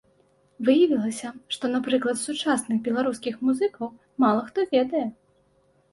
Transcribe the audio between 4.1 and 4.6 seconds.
мала хто